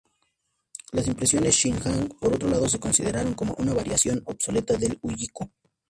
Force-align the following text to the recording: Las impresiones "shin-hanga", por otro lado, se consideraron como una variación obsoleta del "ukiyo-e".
Las 0.93 1.05
impresiones 1.05 1.53
"shin-hanga", 1.53 2.07
por 2.19 2.33
otro 2.33 2.49
lado, 2.49 2.67
se 2.67 2.79
consideraron 2.79 3.35
como 3.35 3.53
una 3.59 3.75
variación 3.75 4.23
obsoleta 4.25 4.75
del 4.75 4.97
"ukiyo-e". 4.99 5.51